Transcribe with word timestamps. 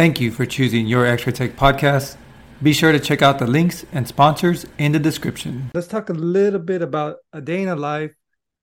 Thank 0.00 0.18
you 0.18 0.30
for 0.30 0.46
choosing 0.46 0.86
your 0.86 1.04
X-Ray 1.04 1.34
Tech 1.34 1.56
podcast. 1.56 2.16
Be 2.62 2.72
sure 2.72 2.90
to 2.90 2.98
check 2.98 3.20
out 3.20 3.38
the 3.38 3.46
links 3.46 3.84
and 3.92 4.08
sponsors 4.08 4.64
in 4.78 4.92
the 4.92 4.98
description. 4.98 5.70
Let's 5.74 5.88
talk 5.88 6.08
a 6.08 6.14
little 6.14 6.58
bit 6.58 6.80
about 6.80 7.16
a 7.34 7.42
day 7.42 7.60
in 7.60 7.68
the 7.68 7.76
life 7.76 8.14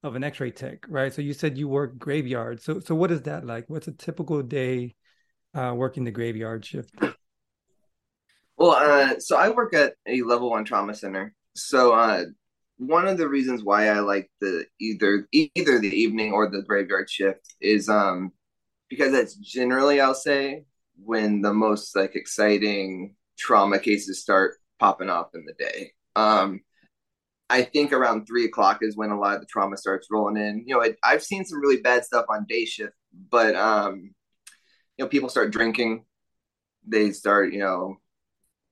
of 0.02 0.16
an 0.16 0.24
X-ray 0.24 0.50
tech, 0.50 0.84
right? 0.90 1.14
So 1.14 1.22
you 1.22 1.34
said 1.34 1.56
you 1.56 1.68
work 1.68 2.00
graveyard. 2.00 2.60
So 2.64 2.80
so 2.80 2.96
what 2.96 3.12
is 3.12 3.22
that 3.30 3.46
like? 3.46 3.66
What's 3.68 3.88
a 3.88 3.92
typical 3.92 4.42
day 4.42 4.96
uh, 5.54 5.76
working 5.76 6.06
the 6.06 6.10
graveyard 6.10 6.66
shift? 6.66 6.90
Well, 8.58 8.72
uh, 8.72 9.20
so 9.20 9.38
I 9.38 9.50
work 9.50 9.76
at 9.76 9.94
a 10.08 10.24
level 10.24 10.50
one 10.50 10.66
trauma 10.66 10.96
center. 10.96 11.36
So 11.56 11.92
uh, 11.92 12.24
one 12.78 13.08
of 13.08 13.20
the 13.20 13.30
reasons 13.30 13.64
why 13.64 13.90
I 13.90 14.00
like 14.00 14.32
the 14.42 14.66
either 14.82 15.28
either 15.32 15.78
the 15.78 15.96
evening 15.96 16.34
or 16.34 16.50
the 16.50 16.64
graveyard 16.64 17.12
shift 17.12 17.46
is 17.62 17.90
um 17.90 18.32
because 18.90 19.12
that's 19.12 19.36
generally 19.36 20.02
I'll 20.02 20.16
say 20.16 20.64
when 21.04 21.42
the 21.42 21.54
most 21.54 21.96
like 21.96 22.16
exciting 22.16 23.16
trauma 23.38 23.80
cases 23.80 24.22
start 24.22 24.56
popping 24.80 25.10
off 25.10 25.30
in 25.34 25.46
the 25.46 25.54
day. 25.54 25.92
Um, 26.16 26.62
I 27.50 27.64
think 27.64 27.94
around 27.94 28.26
three 28.26 28.46
o'clock 28.46 28.80
is 28.82 28.98
when 28.98 29.12
a 29.12 29.20
lot 29.20 29.36
of 29.36 29.42
the 29.42 29.48
trauma 29.48 29.78
starts 29.78 30.08
rolling 30.12 30.38
in. 30.38 30.64
You 30.66 30.76
know, 30.76 30.82
it, 30.82 30.98
I've 31.04 31.24
seen 31.24 31.46
some 31.46 31.62
really 31.62 31.82
bad 31.82 32.04
stuff 32.04 32.26
on 32.30 32.46
day 32.48 32.66
shift, 32.66 32.94
but 33.30 33.56
um, 33.56 34.14
you 34.98 35.06
know, 35.06 35.08
people 35.08 35.30
start 35.30 35.52
drinking, 35.52 36.06
they 36.86 37.12
start, 37.12 37.54
you 37.54 37.60
know, 37.60 37.98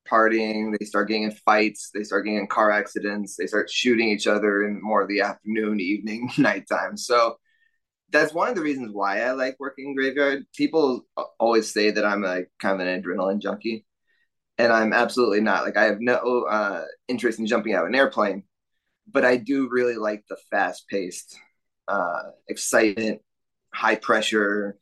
partying, 0.10 0.78
they 0.78 0.86
start 0.86 1.08
getting 1.08 1.24
in 1.24 1.32
fights, 1.32 1.90
they 1.94 2.04
start 2.04 2.26
getting 2.26 2.40
in 2.40 2.48
car 2.48 2.72
accidents, 2.72 3.36
they 3.38 3.48
start 3.48 3.70
shooting 3.70 4.10
each 4.10 4.28
other 4.28 4.64
in 4.68 4.82
more 4.82 5.02
of 5.02 5.08
the 5.08 5.22
afternoon, 5.22 5.80
evening, 5.80 6.30
nighttime. 6.38 6.98
So 6.98 7.38
that's 8.12 8.34
one 8.34 8.50
of 8.50 8.56
the 8.56 8.62
reasons 8.62 8.92
why 8.94 9.22
I 9.22 9.32
like 9.32 9.58
working 9.60 9.90
in 9.90 9.96
graveyard. 9.96 10.46
People 10.56 11.06
always 11.40 11.72
say 11.72 11.92
that 11.92 12.06
I'm 12.06 12.22
like 12.22 12.52
kind 12.60 12.80
of 12.80 12.88
an 12.88 13.02
adrenaline 13.02 13.42
junkie, 13.42 13.86
and 14.58 14.72
I'm 14.72 14.94
absolutely 14.94 15.42
not. 15.42 15.64
Like 15.64 15.78
I 15.78 15.86
have 15.86 16.00
no 16.00 16.46
uh, 16.50 16.86
interest 17.08 17.40
in 17.40 17.48
jumping 17.48 17.74
out 17.74 17.84
of 17.84 17.90
an 17.90 17.96
airplane, 17.96 18.44
but 19.12 19.26
I 19.26 19.38
do 19.38 19.70
really 19.72 19.96
like 19.96 20.24
the 20.30 20.38
fast 20.52 20.88
paced, 20.88 21.38
uh, 21.88 22.24
excitement, 22.48 23.22
high 23.74 23.96
pressure, 23.96 24.78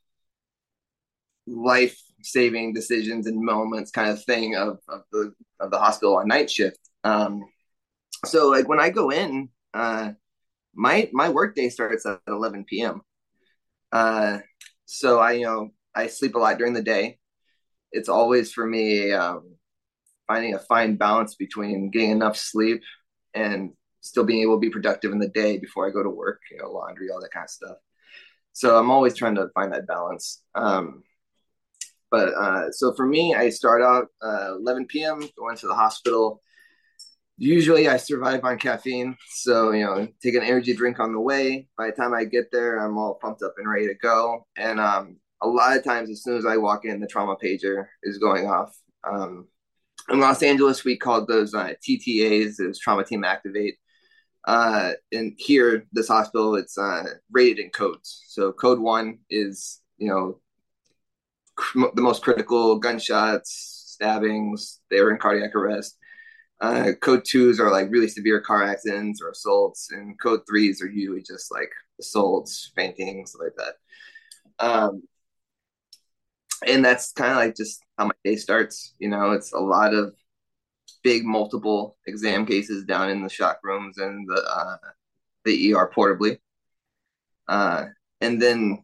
life 1.47 2.00
saving 2.22 2.73
decisions 2.73 3.28
and 3.28 3.44
moments 3.44 3.92
kind 3.92 4.09
of 4.09 4.23
thing 4.23 4.56
of, 4.56 4.80
of 4.88 5.02
the 5.12 5.34
of 5.59 5.72
the 5.72 5.80
hospital 5.80 6.17
on 6.17 6.28
night 6.28 6.50
shift. 6.50 6.80
Um, 7.03 7.44
so 8.25 8.50
like 8.50 8.67
when 8.67 8.80
I 8.80 8.90
go 8.90 9.12
in, 9.12 9.50
uh, 9.73 10.12
my 10.73 11.09
my 11.14 11.30
work 11.30 11.56
day 11.56 11.69
starts 11.69 12.06
at 12.06 12.19
11 12.28 12.66
p.m. 12.66 13.02
Uh, 13.94 14.39
so 14.86 15.19
I 15.19 15.33
you 15.33 15.45
know 15.45 15.72
I 15.95 16.08
sleep 16.08 16.36
a 16.36 16.39
lot 16.39 16.58
during 16.58 16.73
the 16.73 16.81
day. 16.81 17.19
It's 17.91 18.09
always 18.09 18.52
for 18.52 18.66
me 18.66 19.13
um, 19.13 19.55
finding 20.27 20.55
a 20.55 20.59
fine 20.59 20.97
balance 20.97 21.35
between 21.35 21.91
getting 21.91 22.11
enough 22.11 22.38
sleep 22.38 22.81
and 23.35 23.72
still 24.02 24.25
being 24.25 24.41
able 24.41 24.55
to 24.58 24.59
be 24.61 24.72
productive 24.72 25.11
in 25.11 25.19
the 25.19 25.30
day 25.30 25.59
before 25.59 25.88
I 25.88 25.91
go 25.91 26.03
to 26.03 26.09
work. 26.09 26.41
You 26.52 26.58
know, 26.58 26.72
laundry, 26.72 27.09
all 27.11 27.22
that 27.22 27.31
kind 27.31 27.45
of 27.45 27.52
stuff. 27.52 27.77
So 28.53 28.77
I'm 28.80 28.91
always 28.91 29.16
trying 29.16 29.35
to 29.35 29.50
find 29.55 29.73
that 29.73 29.88
balance. 29.88 30.44
Um, 30.55 31.03
but 32.11 32.30
uh, 32.30 32.72
so 32.72 32.94
for 32.94 33.05
me, 33.07 33.35
I 33.35 33.50
start 33.50 33.81
out 33.81 34.07
uh, 34.22 34.55
11 34.55 35.03
p.m. 35.03 35.28
going 35.38 35.57
to 35.57 35.67
the 35.67 35.75
hospital. 35.75 36.41
Usually, 37.38 37.88
I 37.88 37.98
survive 37.98 38.44
on 38.44 38.59
caffeine, 38.59 39.17
so 39.30 39.72
you 39.72 39.84
know, 39.84 40.08
take 40.22 40.36
an 40.36 40.44
energy 40.44 40.73
drink 40.76 41.00
on 41.00 41.14
the 41.14 41.20
way. 41.20 41.67
By 41.78 41.88
the 41.88 41.94
time 41.94 42.14
I 42.14 42.25
get 42.25 42.52
there, 42.52 42.78
I'm 42.78 42.98
all 42.98 43.16
pumped 43.16 43.42
up 43.42 43.56
and 43.58 43.70
ready 43.70 43.88
to 43.88 43.95
go. 43.95 44.45
And 44.56 44.80
um, 44.80 45.17
a 45.42 45.48
lot 45.48 45.75
of 45.75 45.84
times, 45.84 46.09
as 46.09 46.23
soon 46.23 46.38
as 46.38 46.45
I 46.45 46.58
walk 46.58 46.86
in, 46.86 47.00
the 47.00 47.08
trauma 47.08 47.36
pager 47.36 47.88
is 48.03 48.20
going 48.20 48.48
off. 48.48 48.78
Um, 49.03 49.48
in 50.09 50.20
Los 50.20 50.44
Angeles, 50.44 50.84
we 50.84 50.98
called 50.98 51.28
those 51.28 51.53
uh, 51.53 51.73
TTAs, 51.88 52.66
was 52.66 52.80
Trauma 52.80 53.03
Team 53.03 53.23
Activate. 53.23 53.78
Uh, 54.45 54.92
and 55.12 55.34
here, 55.38 55.86
this 55.94 56.09
hospital, 56.09 56.56
it's 56.56 56.78
uh, 56.78 57.03
rated 57.31 57.59
in 57.59 57.69
codes. 57.69 58.24
So 58.28 58.52
code 58.52 58.80
one 58.80 59.19
is, 59.30 59.81
you 59.97 60.09
know, 60.09 60.40
the 61.96 62.02
most 62.02 62.24
critical 62.24 62.80
gunshots, 62.80 63.94
stabbings, 63.94 64.81
they 64.90 65.02
were 65.02 65.12
in 65.12 65.18
cardiac 65.18 65.56
arrest. 65.56 65.97
Uh, 66.62 66.91
code 67.02 67.24
twos 67.25 67.59
are 67.59 67.72
like 67.72 67.91
really 67.91 68.08
severe 68.08 68.40
car 68.40 68.64
accidents 68.64 69.22
or 69.22 69.30
assaults, 69.30 69.90
and 69.91 70.19
code 70.19 70.41
threes 70.47 70.81
are 70.81 70.90
usually 70.90 71.22
just 71.22 71.52
like 71.52 71.72
assaults, 72.00 72.72
fainting, 72.75 73.25
stuff 73.25 73.41
like 73.41 73.56
that. 73.58 74.66
Um, 74.66 75.03
and 76.66 76.84
that's 76.84 77.12
kind 77.12 77.31
of 77.31 77.38
like 77.38 77.56
just 77.56 77.81
how 77.97 78.06
my 78.06 78.13
day 78.24 78.36
starts. 78.36 78.94
You 79.00 79.09
know, 79.09 79.31
it's 79.31 79.53
a 79.53 79.59
lot 79.59 79.94
of 79.94 80.13
big 81.03 81.25
multiple 81.25 81.97
exam 82.08 82.46
cases 82.46 82.86
down 82.86 83.09
in 83.09 83.22
the 83.22 83.30
shock 83.30 83.59
rooms 83.63 83.97
and 83.97 84.28
the 84.28 84.42
uh, 84.42 84.78
the 85.46 85.74
ER 85.74 85.92
portably. 85.94 86.40
Uh, 87.47 87.86
and 88.22 88.42
then 88.42 88.84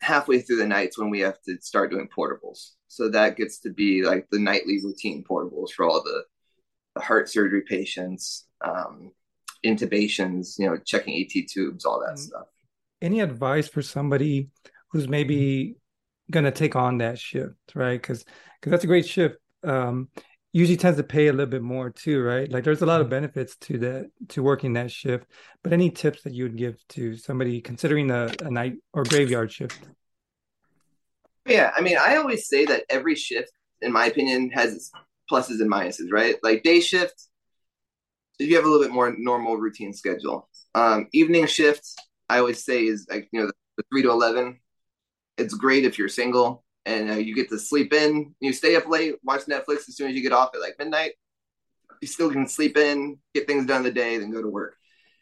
halfway 0.00 0.40
through 0.40 0.56
the 0.56 0.66
nights 0.66 0.98
when 0.98 1.10
we 1.10 1.20
have 1.20 1.40
to 1.42 1.56
start 1.60 1.90
doing 1.90 2.08
portables. 2.16 2.72
So 2.88 3.08
that 3.10 3.36
gets 3.36 3.58
to 3.60 3.70
be 3.70 4.04
like 4.04 4.28
the 4.30 4.38
nightly 4.38 4.80
routine 4.82 5.24
portables 5.28 5.70
for 5.70 5.84
all 5.84 6.02
the, 6.02 6.22
the 6.96 7.02
heart 7.02 7.28
surgery 7.28 7.62
patients, 7.62 8.46
um, 8.64 9.12
intubations, 9.64 10.58
you 10.58 10.66
know, 10.66 10.78
checking 10.84 11.14
ET 11.14 11.46
tubes, 11.46 11.84
all 11.84 12.00
that 12.00 12.14
mm-hmm. 12.14 12.22
stuff. 12.22 12.46
Any 13.02 13.20
advice 13.20 13.68
for 13.68 13.82
somebody 13.82 14.48
who's 14.90 15.06
maybe 15.06 15.76
going 16.30 16.44
to 16.44 16.50
take 16.50 16.74
on 16.74 16.98
that 16.98 17.18
shift, 17.18 17.54
right? 17.74 18.00
Because 18.00 18.24
because 18.60 18.70
that's 18.70 18.84
a 18.84 18.88
great 18.88 19.06
shift. 19.06 19.36
Um, 19.62 20.08
usually 20.52 20.78
tends 20.78 20.96
to 20.96 21.04
pay 21.04 21.28
a 21.28 21.32
little 21.32 21.50
bit 21.50 21.62
more 21.62 21.90
too, 21.90 22.22
right? 22.22 22.50
Like 22.50 22.64
there's 22.64 22.80
a 22.80 22.86
lot 22.86 23.02
of 23.02 23.08
mm-hmm. 23.08 23.16
benefits 23.16 23.56
to 23.56 23.78
that 23.78 24.10
to 24.30 24.42
working 24.42 24.72
that 24.72 24.90
shift. 24.90 25.30
But 25.62 25.74
any 25.74 25.90
tips 25.90 26.22
that 26.22 26.32
you 26.32 26.44
would 26.44 26.56
give 26.56 26.76
to 26.90 27.16
somebody 27.16 27.60
considering 27.60 28.10
a, 28.10 28.32
a 28.42 28.50
night 28.50 28.76
or 28.94 29.04
graveyard 29.04 29.52
shift? 29.52 29.78
Yeah, 31.46 31.72
I 31.76 31.82
mean, 31.82 31.98
I 32.00 32.16
always 32.16 32.48
say 32.48 32.64
that 32.64 32.84
every 32.88 33.14
shift, 33.14 33.52
in 33.82 33.92
my 33.92 34.06
opinion, 34.06 34.50
has 34.50 34.72
its 34.72 34.90
pluses 35.30 35.60
and 35.60 35.70
minuses, 35.70 36.10
right? 36.10 36.36
Like 36.42 36.62
day 36.62 36.80
shift, 36.80 37.14
if 38.38 38.48
you 38.48 38.56
have 38.56 38.64
a 38.64 38.68
little 38.68 38.84
bit 38.84 38.92
more 38.92 39.14
normal 39.16 39.56
routine 39.56 39.92
schedule. 39.92 40.48
Um, 40.74 41.08
evening 41.12 41.46
shift, 41.46 41.86
I 42.28 42.38
always 42.38 42.64
say 42.64 42.84
is 42.84 43.06
like 43.10 43.28
you 43.32 43.40
know 43.40 43.50
the, 43.76 43.82
three 43.90 44.02
to 44.02 44.10
eleven. 44.10 44.60
It's 45.38 45.54
great 45.54 45.84
if 45.84 45.98
you're 45.98 46.08
single 46.08 46.64
and 46.86 47.10
uh, 47.10 47.14
you 47.14 47.34
get 47.34 47.48
to 47.50 47.58
sleep 47.58 47.92
in. 47.92 48.34
You 48.40 48.52
stay 48.52 48.76
up 48.76 48.88
late, 48.88 49.16
watch 49.22 49.42
Netflix 49.42 49.88
as 49.88 49.96
soon 49.96 50.08
as 50.08 50.16
you 50.16 50.22
get 50.22 50.32
off 50.32 50.50
at 50.54 50.60
like 50.60 50.76
midnight. 50.78 51.12
You 52.00 52.08
still 52.08 52.30
can 52.30 52.46
sleep 52.46 52.76
in, 52.76 53.18
get 53.34 53.46
things 53.46 53.66
done 53.66 53.82
the 53.82 53.90
day, 53.90 54.18
then 54.18 54.30
go 54.30 54.42
to 54.42 54.48
work. 54.48 54.76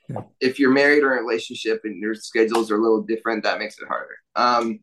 Yeah. 0.09 0.23
If 0.41 0.59
you're 0.59 0.73
married 0.73 1.03
or 1.03 1.13
in 1.13 1.19
a 1.19 1.23
relationship 1.23 1.81
and 1.85 2.01
your 2.01 2.15
schedules 2.15 2.71
are 2.71 2.77
a 2.77 2.83
little 2.83 3.03
different, 3.03 3.45
that 3.45 3.59
makes 3.59 3.79
it 3.79 3.89
harder. 3.89 4.17
Um, 4.37 4.81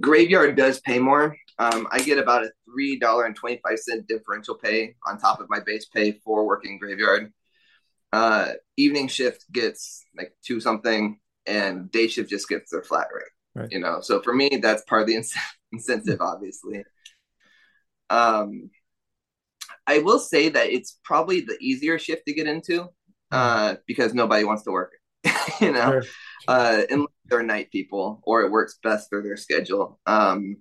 graveyard 0.00 0.56
does 0.56 0.80
pay 0.80 0.98
more. 0.98 1.36
Um, 1.58 1.86
I 1.90 2.00
get 2.00 2.18
about 2.18 2.44
a 2.44 2.50
three 2.64 2.98
dollar 2.98 3.24
and 3.24 3.36
twenty 3.36 3.60
five 3.66 3.78
cent 3.78 4.08
differential 4.08 4.56
pay 4.56 4.96
on 5.06 5.18
top 5.18 5.40
of 5.40 5.48
my 5.48 5.60
base 5.60 5.86
pay 5.86 6.12
for 6.24 6.46
working 6.46 6.78
graveyard. 6.78 7.32
Uh, 8.12 8.52
evening 8.76 9.08
shift 9.08 9.44
gets 9.52 10.04
like 10.16 10.36
two 10.44 10.60
something, 10.60 11.20
and 11.46 11.90
day 11.90 12.08
shift 12.08 12.30
just 12.30 12.48
gets 12.48 12.70
their 12.70 12.82
flat 12.82 13.08
rate. 13.14 13.24
Right. 13.54 13.68
You 13.70 13.78
know, 13.78 14.00
so 14.00 14.20
for 14.20 14.34
me, 14.34 14.58
that's 14.60 14.82
part 14.84 15.02
of 15.02 15.08
the 15.08 15.22
incentive, 15.72 16.20
obviously. 16.20 16.84
Um, 18.10 18.70
I 19.86 19.98
will 19.98 20.18
say 20.18 20.48
that 20.48 20.70
it's 20.70 20.98
probably 21.04 21.40
the 21.40 21.56
easier 21.60 21.98
shift 21.98 22.26
to 22.26 22.34
get 22.34 22.46
into 22.46 22.88
uh, 23.30 23.76
because 23.86 24.14
nobody 24.14 24.44
wants 24.44 24.62
to 24.64 24.70
work 24.70 24.92
you 25.60 25.72
know, 25.72 26.00
sure. 26.00 26.04
uh, 26.48 26.82
unless 26.90 27.08
they're 27.26 27.42
night 27.42 27.70
people 27.70 28.20
or 28.24 28.42
it 28.42 28.50
works 28.50 28.78
best 28.82 29.08
for 29.08 29.22
their 29.22 29.36
schedule. 29.36 29.98
Um, 30.06 30.58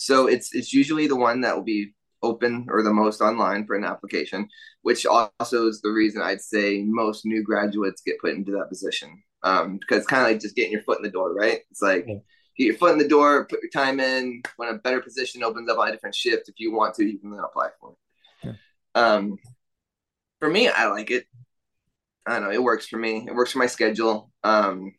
so 0.00 0.28
it's 0.28 0.54
it's 0.54 0.72
usually 0.72 1.06
the 1.06 1.14
one 1.14 1.42
that 1.42 1.54
will 1.54 1.62
be 1.62 1.94
open 2.22 2.66
or 2.70 2.82
the 2.82 2.92
most 2.92 3.20
online 3.20 3.66
for 3.66 3.76
an 3.76 3.84
application, 3.84 4.48
which 4.80 5.04
also 5.04 5.68
is 5.68 5.82
the 5.82 5.90
reason 5.90 6.22
I'd 6.22 6.40
say 6.40 6.82
most 6.86 7.26
new 7.26 7.42
graduates 7.42 8.00
get 8.00 8.18
put 8.18 8.34
into 8.34 8.52
that 8.52 8.70
position 8.70 9.22
um, 9.42 9.76
because 9.76 9.98
it's 9.98 10.06
kind 10.06 10.22
of 10.22 10.28
like 10.28 10.40
just 10.40 10.56
getting 10.56 10.72
your 10.72 10.82
foot 10.84 10.96
in 10.96 11.02
the 11.02 11.10
door, 11.10 11.34
right? 11.34 11.60
It's 11.70 11.82
like 11.82 12.06
yeah. 12.08 12.14
get 12.56 12.64
your 12.64 12.76
foot 12.76 12.92
in 12.92 12.98
the 12.98 13.08
door, 13.08 13.44
put 13.44 13.60
your 13.60 13.70
time 13.70 14.00
in. 14.00 14.42
When 14.56 14.70
a 14.70 14.78
better 14.78 15.02
position 15.02 15.42
opens 15.42 15.68
up 15.68 15.78
on 15.78 15.88
a 15.88 15.92
different 15.92 16.14
shift, 16.14 16.48
if 16.48 16.54
you 16.56 16.72
want 16.72 16.94
to, 16.94 17.04
you 17.04 17.18
can 17.18 17.30
then 17.30 17.40
apply 17.40 17.68
for 17.78 17.92
it. 17.92 17.98
Yeah. 18.46 18.52
Um, 18.94 19.36
for 20.38 20.48
me, 20.48 20.68
I 20.68 20.86
like 20.86 21.10
it. 21.10 21.26
I 22.26 22.34
don't 22.34 22.44
know. 22.44 22.52
It 22.52 22.62
works 22.62 22.86
for 22.86 22.96
me. 22.96 23.26
It 23.28 23.34
works 23.34 23.52
for 23.52 23.58
my 23.58 23.66
schedule. 23.66 24.30
Um, 24.44 24.94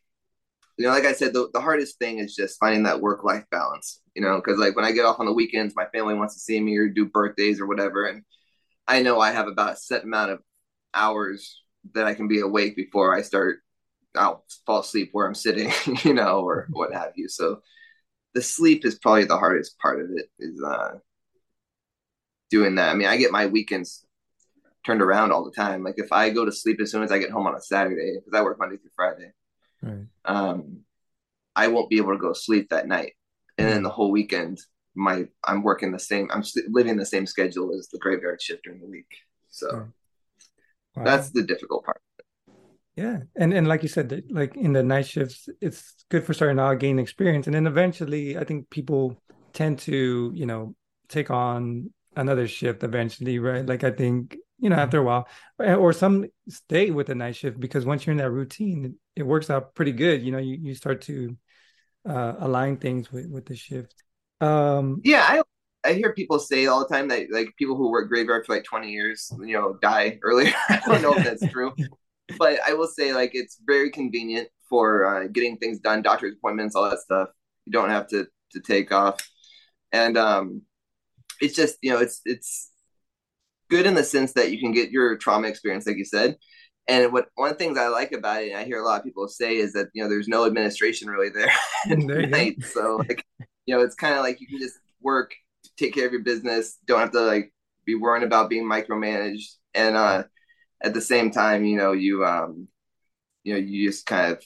you 0.82 0.88
know, 0.88 0.94
like 0.94 1.04
I 1.04 1.12
said, 1.12 1.32
the, 1.32 1.48
the 1.52 1.60
hardest 1.60 2.00
thing 2.00 2.18
is 2.18 2.34
just 2.34 2.58
finding 2.58 2.82
that 2.82 3.00
work 3.00 3.22
life 3.22 3.44
balance. 3.52 4.00
You 4.16 4.22
know, 4.22 4.34
because 4.36 4.58
like 4.58 4.74
when 4.74 4.84
I 4.84 4.90
get 4.90 5.04
off 5.04 5.20
on 5.20 5.26
the 5.26 5.32
weekends, 5.32 5.76
my 5.76 5.86
family 5.94 6.14
wants 6.14 6.34
to 6.34 6.40
see 6.40 6.58
me 6.58 6.76
or 6.76 6.88
do 6.88 7.06
birthdays 7.06 7.60
or 7.60 7.66
whatever, 7.68 8.06
and 8.06 8.24
I 8.88 9.00
know 9.00 9.20
I 9.20 9.30
have 9.30 9.46
about 9.46 9.74
a 9.74 9.76
set 9.76 10.02
amount 10.02 10.32
of 10.32 10.40
hours 10.92 11.62
that 11.94 12.06
I 12.06 12.14
can 12.14 12.26
be 12.26 12.40
awake 12.40 12.74
before 12.74 13.14
I 13.16 13.22
start 13.22 13.58
I'll 14.16 14.44
fall 14.66 14.80
asleep 14.80 15.10
where 15.12 15.24
I'm 15.24 15.36
sitting, 15.36 15.70
you 16.02 16.14
know, 16.14 16.40
or 16.40 16.66
what 16.70 16.92
have 16.92 17.12
you. 17.14 17.28
So 17.28 17.60
the 18.34 18.42
sleep 18.42 18.84
is 18.84 18.98
probably 18.98 19.24
the 19.24 19.38
hardest 19.38 19.78
part 19.78 20.00
of 20.00 20.08
it 20.16 20.30
is 20.40 20.60
uh 20.66 20.94
doing 22.50 22.74
that. 22.74 22.90
I 22.90 22.94
mean, 22.94 23.06
I 23.06 23.18
get 23.18 23.30
my 23.30 23.46
weekends 23.46 24.04
turned 24.84 25.00
around 25.00 25.30
all 25.30 25.44
the 25.44 25.52
time. 25.52 25.84
Like 25.84 25.94
if 25.98 26.10
I 26.10 26.30
go 26.30 26.44
to 26.44 26.50
sleep 26.50 26.80
as 26.80 26.90
soon 26.90 27.04
as 27.04 27.12
I 27.12 27.18
get 27.18 27.30
home 27.30 27.46
on 27.46 27.54
a 27.54 27.60
Saturday, 27.60 28.16
because 28.16 28.36
I 28.36 28.42
work 28.42 28.58
Monday 28.58 28.78
through 28.78 28.90
Friday, 28.96 29.30
right. 29.82 30.06
um, 30.24 30.80
I 31.54 31.68
won't 31.68 31.90
be 31.90 31.98
able 31.98 32.12
to 32.12 32.18
go 32.18 32.32
to 32.32 32.38
sleep 32.38 32.70
that 32.70 32.86
night, 32.86 33.12
and 33.58 33.68
then 33.68 33.80
mm. 33.80 33.84
the 33.84 33.90
whole 33.90 34.10
weekend, 34.10 34.60
my 34.94 35.26
I'm 35.44 35.62
working 35.62 35.92
the 35.92 35.98
same. 35.98 36.28
I'm 36.32 36.44
living 36.68 36.96
the 36.96 37.06
same 37.06 37.26
schedule 37.26 37.72
as 37.76 37.88
the 37.88 37.98
graveyard 37.98 38.40
shift 38.40 38.64
during 38.64 38.80
the 38.80 38.86
week. 38.86 39.10
So 39.50 39.88
wow. 40.96 41.04
that's 41.04 41.30
the 41.30 41.42
difficult 41.42 41.84
part. 41.84 42.00
Yeah, 42.96 43.20
and 43.36 43.52
and 43.54 43.66
like 43.66 43.82
you 43.82 43.88
said, 43.88 44.24
like 44.30 44.54
in 44.56 44.72
the 44.72 44.82
night 44.82 45.06
shifts, 45.06 45.48
it's 45.60 45.94
good 46.10 46.24
for 46.24 46.34
starting 46.34 46.58
out, 46.58 46.78
gain 46.78 46.98
experience, 46.98 47.46
and 47.46 47.54
then 47.54 47.66
eventually, 47.66 48.36
I 48.36 48.44
think 48.44 48.68
people 48.70 49.16
tend 49.52 49.78
to, 49.80 50.32
you 50.34 50.46
know, 50.46 50.74
take 51.08 51.30
on 51.30 51.90
another 52.16 52.46
shift 52.46 52.82
eventually, 52.82 53.38
right? 53.38 53.64
Like 53.64 53.84
I 53.84 53.90
think 53.90 54.36
you 54.62 54.70
know 54.70 54.76
after 54.76 54.98
a 54.98 55.02
while, 55.02 55.28
or 55.58 55.92
some 55.92 56.26
stay 56.48 56.90
with 56.90 57.08
the 57.08 57.14
night 57.14 57.36
shift 57.36 57.60
because 57.60 57.84
once 57.84 58.06
you're 58.06 58.12
in 58.12 58.18
that 58.18 58.30
routine, 58.30 58.84
it, 58.86 59.20
it 59.20 59.22
works 59.24 59.50
out 59.50 59.74
pretty 59.74 59.92
good. 59.92 60.22
You 60.22 60.32
know, 60.32 60.38
you 60.38 60.56
you 60.60 60.74
start 60.74 61.02
to 61.02 61.36
uh, 62.08 62.34
align 62.38 62.78
things 62.78 63.12
with 63.12 63.26
with 63.26 63.44
the 63.44 63.56
shift. 63.56 64.02
Um, 64.40 65.02
yeah, 65.04 65.26
I 65.28 65.42
I 65.88 65.92
hear 65.92 66.14
people 66.14 66.38
say 66.38 66.66
all 66.66 66.80
the 66.80 66.94
time 66.94 67.08
that 67.08 67.26
like 67.30 67.54
people 67.58 67.76
who 67.76 67.90
work 67.90 68.08
graveyard 68.08 68.46
for 68.46 68.54
like 68.54 68.64
20 68.64 68.90
years, 68.90 69.30
you 69.40 69.52
know, 69.52 69.76
die 69.82 70.18
earlier. 70.22 70.54
I 70.70 70.80
don't 70.86 71.02
know 71.02 71.14
if 71.14 71.24
that's 71.24 71.52
true 71.52 71.74
but 72.38 72.60
I 72.66 72.74
will 72.74 72.86
say 72.86 73.12
like 73.12 73.32
it's 73.34 73.58
very 73.66 73.90
convenient 73.90 74.48
for 74.68 75.04
uh, 75.04 75.26
getting 75.28 75.56
things 75.56 75.80
done, 75.80 76.02
doctor's 76.02 76.34
appointments, 76.34 76.74
all 76.74 76.88
that 76.88 77.00
stuff. 77.00 77.28
You 77.66 77.72
don't 77.72 77.90
have 77.90 78.08
to 78.08 78.26
to 78.52 78.60
take 78.60 78.92
off, 78.92 79.18
and 79.92 80.16
um, 80.16 80.62
it's 81.40 81.54
just 81.54 81.76
you 81.82 81.90
know 81.90 81.98
it's 81.98 82.20
it's 82.24 82.70
good 83.72 83.86
in 83.86 83.94
the 83.94 84.04
sense 84.04 84.34
that 84.34 84.52
you 84.52 84.60
can 84.60 84.70
get 84.70 84.90
your 84.90 85.16
trauma 85.16 85.48
experience, 85.48 85.86
like 85.86 85.96
you 85.96 86.04
said. 86.04 86.36
And 86.88 87.10
what 87.10 87.28
one 87.36 87.50
of 87.50 87.56
the 87.56 87.64
things 87.64 87.78
I 87.78 87.88
like 87.88 88.12
about 88.12 88.42
it, 88.42 88.50
and 88.50 88.58
I 88.58 88.64
hear 88.64 88.78
a 88.78 88.84
lot 88.84 88.98
of 88.98 89.04
people 89.04 89.26
say, 89.28 89.56
is 89.56 89.72
that 89.72 89.88
you 89.94 90.02
know 90.02 90.10
there's 90.10 90.28
no 90.28 90.44
administration 90.44 91.08
really 91.08 91.30
there 91.30 91.50
at 91.90 92.28
night. 92.28 92.62
So 92.64 92.96
like 92.96 93.24
you 93.66 93.74
know 93.74 93.82
it's 93.82 93.94
kind 93.94 94.14
of 94.14 94.20
like 94.20 94.40
you 94.40 94.46
can 94.46 94.58
just 94.58 94.78
work, 95.00 95.32
take 95.78 95.94
care 95.94 96.06
of 96.06 96.12
your 96.12 96.22
business, 96.22 96.76
don't 96.86 97.00
have 97.00 97.12
to 97.12 97.20
like 97.20 97.52
be 97.86 97.94
worrying 97.94 98.26
about 98.26 98.50
being 98.50 98.64
micromanaged, 98.64 99.54
and 99.74 99.96
uh, 99.96 100.24
at 100.82 100.92
the 100.92 101.00
same 101.00 101.30
time, 101.30 101.64
you 101.64 101.76
know, 101.76 101.92
you 101.92 102.26
um, 102.26 102.68
you 103.42 103.54
know, 103.54 103.60
you 103.60 103.88
just 103.88 104.04
kind 104.04 104.32
of 104.32 104.44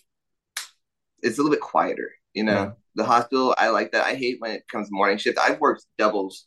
it's 1.23 1.39
a 1.39 1.43
little 1.43 1.55
bit 1.55 1.63
quieter. 1.63 2.13
You 2.33 2.45
know, 2.45 2.53
yeah. 2.53 2.71
the 2.95 3.05
hospital, 3.05 3.55
I 3.59 3.71
like 3.71 3.93
that. 3.93 4.05
I 4.05 4.15
hate 4.15 4.37
when 4.41 4.53
it 4.53 4.69
comes 4.69 4.89
morning 4.93 5.19
shift. 5.19 5.39
I've 5.39 5.59
worked 5.59 5.87
doubles 5.99 6.47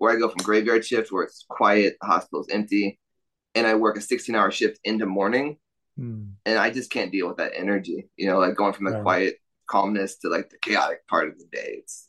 where 0.00 0.10
I 0.10 0.18
go 0.18 0.28
from 0.30 0.38
graveyard 0.38 0.84
shift 0.84 1.12
where 1.12 1.24
it's 1.24 1.44
quiet, 1.46 1.96
the 2.00 2.06
hospital's 2.06 2.48
empty, 2.50 2.98
and 3.54 3.66
I 3.66 3.74
work 3.74 3.98
a 3.98 4.00
16 4.00 4.34
hour 4.34 4.50
shift 4.50 4.80
into 4.82 5.04
morning. 5.04 5.58
Mm. 5.98 6.32
And 6.46 6.58
I 6.58 6.70
just 6.70 6.90
can't 6.90 7.12
deal 7.12 7.28
with 7.28 7.36
that 7.36 7.52
energy, 7.54 8.08
you 8.16 8.26
know, 8.26 8.38
like 8.38 8.56
going 8.56 8.72
from 8.72 8.86
the 8.86 8.92
yeah. 8.92 9.02
quiet 9.02 9.34
calmness 9.68 10.16
to 10.20 10.30
like 10.30 10.48
the 10.48 10.56
chaotic 10.62 11.06
part 11.06 11.28
of 11.28 11.38
the 11.38 11.44
day. 11.52 11.76
It's 11.80 12.08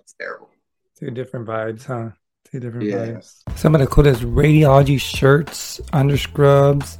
it's 0.00 0.14
terrible. 0.20 0.50
Two 0.98 1.12
different 1.12 1.46
vibes, 1.46 1.84
huh? 1.84 2.10
Two 2.50 2.58
different 2.58 2.86
yeah. 2.86 3.06
vibes. 3.06 3.42
Some 3.54 3.76
of 3.76 3.80
the 3.80 3.86
coolest 3.86 4.22
radiology 4.22 5.00
shirts, 5.00 5.80
underscrubs, 5.92 6.98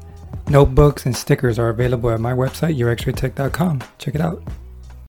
notebooks, 0.48 1.06
and 1.06 1.16
stickers 1.16 1.58
are 1.58 1.70
available 1.70 2.10
at 2.10 2.20
my 2.20 2.32
website, 2.32 2.78
yourxraytech.com. 2.78 3.82
Check 3.98 4.14
it 4.14 4.20
out. 4.20 4.44